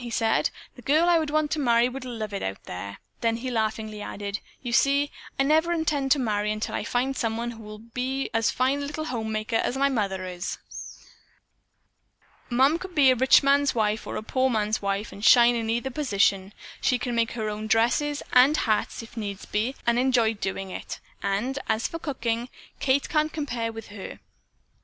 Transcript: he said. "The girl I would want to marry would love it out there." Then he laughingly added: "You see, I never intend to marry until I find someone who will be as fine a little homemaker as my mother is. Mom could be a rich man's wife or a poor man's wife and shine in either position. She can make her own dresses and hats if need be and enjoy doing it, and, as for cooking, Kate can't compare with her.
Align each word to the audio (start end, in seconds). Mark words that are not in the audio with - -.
he 0.01 0.09
said. 0.09 0.49
"The 0.75 0.81
girl 0.81 1.07
I 1.07 1.19
would 1.19 1.29
want 1.29 1.51
to 1.51 1.59
marry 1.59 1.87
would 1.87 2.03
love 2.03 2.33
it 2.33 2.41
out 2.41 2.63
there." 2.63 2.97
Then 3.19 3.37
he 3.37 3.51
laughingly 3.51 4.01
added: 4.01 4.39
"You 4.59 4.71
see, 4.73 5.11
I 5.37 5.43
never 5.43 5.71
intend 5.71 6.11
to 6.13 6.17
marry 6.17 6.51
until 6.51 6.73
I 6.73 6.83
find 6.83 7.15
someone 7.15 7.51
who 7.51 7.61
will 7.61 7.77
be 7.77 8.27
as 8.33 8.49
fine 8.49 8.79
a 8.81 8.85
little 8.87 9.05
homemaker 9.05 9.57
as 9.57 9.77
my 9.77 9.89
mother 9.89 10.25
is. 10.25 10.57
Mom 12.49 12.79
could 12.79 12.95
be 12.95 13.11
a 13.11 13.15
rich 13.15 13.43
man's 13.43 13.75
wife 13.75 14.07
or 14.07 14.15
a 14.15 14.23
poor 14.23 14.49
man's 14.49 14.81
wife 14.81 15.11
and 15.11 15.23
shine 15.23 15.53
in 15.53 15.69
either 15.69 15.91
position. 15.91 16.51
She 16.81 16.97
can 16.97 17.13
make 17.13 17.33
her 17.33 17.47
own 17.47 17.67
dresses 17.67 18.23
and 18.33 18.57
hats 18.57 19.03
if 19.03 19.15
need 19.15 19.37
be 19.51 19.75
and 19.85 19.99
enjoy 19.99 20.33
doing 20.33 20.71
it, 20.71 20.99
and, 21.21 21.59
as 21.67 21.87
for 21.87 21.99
cooking, 21.99 22.49
Kate 22.79 23.07
can't 23.07 23.31
compare 23.31 23.71
with 23.71 23.89
her. 23.89 24.19